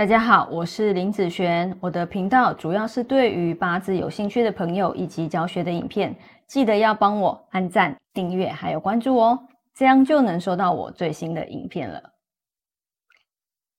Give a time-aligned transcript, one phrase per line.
[0.00, 12.14] 大家好，我是林子璇，我的频道主要是对于八字有兴趣的朋友以及教学的影片，记得要帮我按赞、订阅还有关注哦，这样就能收到我最新的影片了。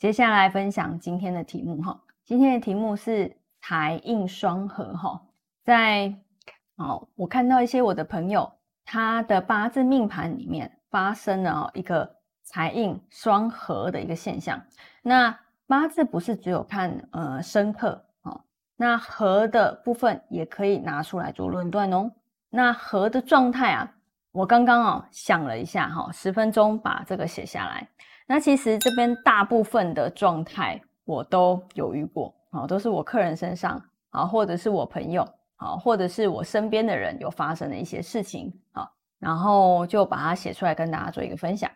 [0.00, 5.22] 接下来分享今天的题目哈，今天的题目是财印双合哈，
[5.62, 6.12] 在
[6.78, 8.50] 哦，我看到一些我的朋友
[8.84, 14.60] 他的八字命盘里面发生了一个财印双合的一个现象，
[15.00, 15.38] 那。
[15.68, 18.40] 八字不是只有看呃生克哦，
[18.74, 22.10] 那合的部分也可以拿出来做论断哦。
[22.48, 23.94] 那合的状态啊，
[24.32, 27.86] 我刚刚哦想了一下哈，十分钟把这个写下来。
[28.26, 35.22] 那其实这边大部分的状态我都犹豫过啊，都是我客人身上啊，或者是我朋友
[35.56, 41.70] 啊，或者是我身边的人有发生的一些事情啊，然后就把它写出来跟大家做一个分享。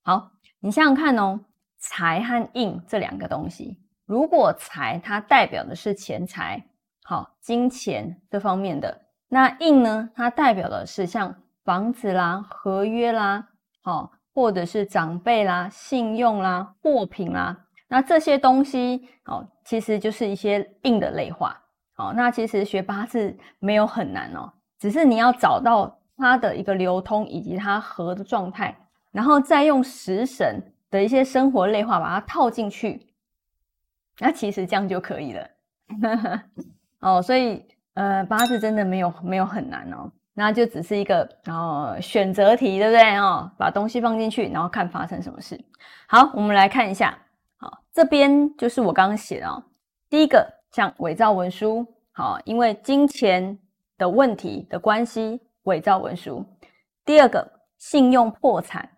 [0.00, 1.38] 好，你想想看哦。
[1.86, 6.64] 财和印这两个东西，如果财它代表的是钱财，
[7.02, 13.46] 好金钱这方面的，那印呢，它代表的是像房子啦、合约啦，
[13.82, 21.54] 好或者是长辈啦、信用啦、货品啦，那这些东西，好其实就是一些印的类化，
[21.94, 28.74] 好那其实学八字没有很难哦，只是你要找到它的一个流通以及它合的状态，
[29.12, 30.62] 然后再用食神。
[30.94, 33.04] 的一些生活类化，把它套进去，
[34.20, 35.50] 那其实这样就可以了。
[37.02, 43.50] 哦，所以呃，八字真的没有没有很难哦，那就只是一个哦选择题，对不对哦？
[43.58, 45.60] 把东西放进去，然后看发生什么事。
[46.06, 47.18] 好，我们来看一下，
[47.56, 49.60] 好，这边就是我刚刚写的哦。
[50.08, 53.58] 第一个像伪造文书，好，因为金钱
[53.98, 56.46] 的问题的关系，伪造文书。
[57.04, 57.44] 第二个
[57.78, 58.88] 信用破产。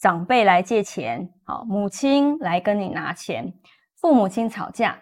[0.00, 3.52] 长辈来借钱，好，母亲来跟你拿钱，
[3.96, 4.98] 父母亲吵架，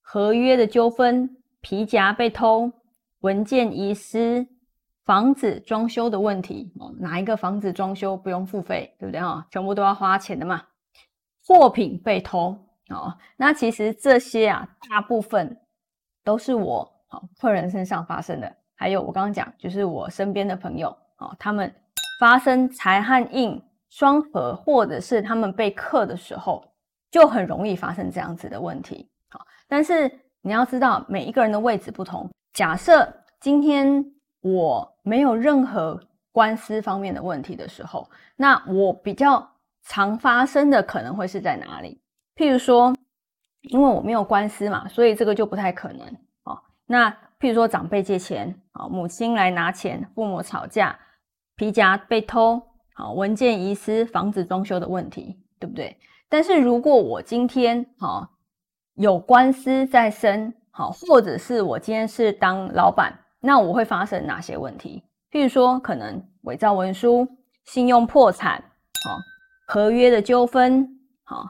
[0.00, 2.72] 合约的纠纷，皮夹被偷，
[3.20, 4.48] 文件遗失，
[5.04, 9.46] 房子装修的问题，哦，哪一个房子装修不用付费，对不对哈？
[9.50, 10.62] 全部都要花钱的嘛。
[11.46, 12.56] 货品被偷，
[12.88, 15.60] 哦，那其实这些啊，大部分
[16.24, 21.70] 都是我好客人身上发生的，还有我刚刚讲，就是我身边的朋友，哦，他们
[22.18, 23.62] 发生财和印。
[23.90, 26.64] 双核，或者是他们被克的时候，
[27.10, 29.08] 就很容易发生这样子的问题。
[29.30, 30.10] 好，但是
[30.42, 32.30] 你要知道，每一个人的位置不同。
[32.52, 33.06] 假设
[33.40, 34.04] 今天
[34.40, 36.00] 我没有任何
[36.32, 39.50] 官司方面的问题的时候，那我比较
[39.82, 42.00] 常发生的可能会是在哪里？
[42.36, 42.94] 譬如说，
[43.62, 46.06] 因为我没有官司嘛，所以这个就不太可能。
[46.44, 47.10] 哦，那
[47.40, 50.98] 譬如说长辈借钱，啊，母亲来拿钱，父母吵架，
[51.56, 52.62] 皮夹被偷。
[52.98, 55.96] 好，文件遗失、房子装修的问题，对不对？
[56.28, 58.28] 但是如果我今天好
[58.94, 65.04] 有官司在身，好，或者是我今天是当老板，那我会发生哪些问题？
[65.30, 67.24] 譬如说，可能伪造文书、
[67.66, 68.60] 信用破产，
[69.04, 69.16] 好，
[69.68, 71.44] 合约的纠纷，好，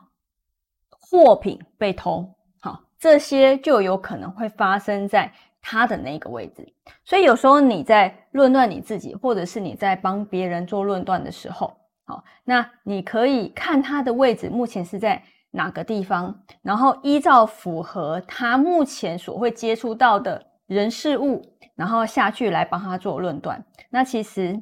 [0.90, 2.28] 货品被偷，
[2.60, 5.32] 好，这些就有可能会发生在。
[5.60, 6.66] 他的那个位置，
[7.04, 21.42] 所以有时候你在论断你自己，或者是你在帮别人做论断的时候，好，那你可以看他的位置目前是在哪个地方，然后依照符合他目前所会接触到的人事物，
[21.74, 23.62] 然后下去来帮他做论断。
[23.90, 24.58] 那其实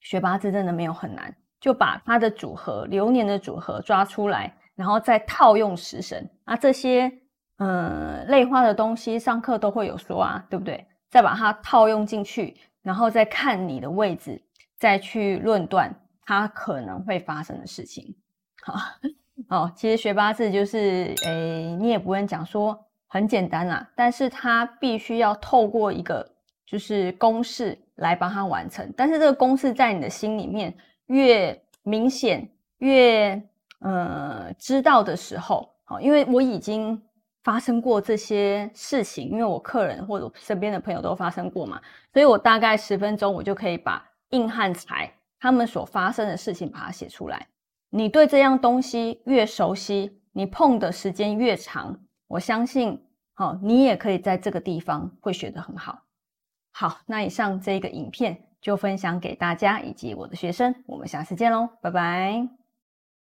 [0.00, 7.12] 学八字真的没有很难，就把他的组合流年的组合抓出来，然后再套用食神啊这些。
[7.62, 10.84] 嗯，类化的东西上课都会有说啊，对不对？
[11.10, 14.42] 再把它套用进去，然后再看你的位置，
[14.78, 18.16] 再去论断它可能会发生的事情。
[18.62, 18.74] 好，
[19.48, 26.28] 哦，其实学八字就是，诶，你也不用讲说很简单啦，但是它必须要透过一个
[26.66, 28.92] 就是公式来帮它完成。
[28.96, 30.74] 但是这个公式在你的心里面
[31.06, 32.48] 越明显，
[32.78, 33.40] 越
[33.80, 37.00] 呃知道的时候，好，因为我已经。
[37.42, 41.80] 发生过这些事情，因为我客人或者身边的朋友都发生过嘛，
[42.12, 47.46] 所以我大概十分钟我就可以把硬汉财他们所发生的事情把它写出来。
[47.90, 51.98] 你对这样东西越熟悉，你碰的时间越长，
[52.28, 53.02] 我相信，
[53.34, 56.02] 好，你也可以在这个地方会学得很好。
[56.72, 62.61] 好，那以上这个影片就分享给大家以及我的学生，我们下次见喽，拜拜。